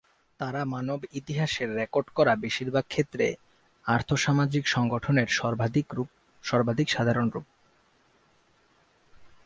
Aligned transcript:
তারা 0.39 0.61
মানব 0.65 0.99
ইতিহাসের 1.11 1.69
রেকর্ড 1.75 2.07
করা 2.09 2.33
বেশিরভাগ 2.35 2.85
ক্ষেত্রে 2.87 3.27
আর্থ-সামাজিক 3.85 4.63
সংগঠনের 4.67 5.29
সর্বাধিক 6.43 6.87
সাধারণ 6.89 7.27
রূপ। 7.29 7.47